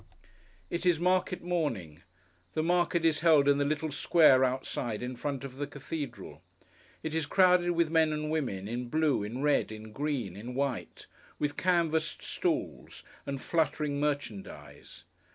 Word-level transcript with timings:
It 0.71 0.83
is 0.83 0.99
market 0.99 1.43
morning. 1.43 2.01
The 2.55 2.63
market 2.63 3.05
is 3.05 3.19
held 3.19 3.47
in 3.47 3.59
the 3.59 3.65
little 3.65 3.91
square 3.91 4.43
outside 4.43 5.03
in 5.03 5.15
front 5.15 5.43
of 5.43 5.57
the 5.57 5.67
cathedral. 5.67 6.41
It 7.03 7.13
is 7.13 7.27
crowded 7.27 7.73
with 7.73 7.91
men 7.91 8.11
and 8.11 8.31
women, 8.31 8.67
in 8.67 8.87
blue, 8.89 9.21
in 9.21 9.43
red, 9.43 9.71
in 9.71 9.91
green, 9.91 10.35
in 10.35 10.55
white; 10.55 11.05
with 11.37 11.55
canvassed 11.55 12.23
stalls; 12.23 13.03
and 13.27 13.39
fluttering 13.39 13.99
merchandise. 13.99 15.03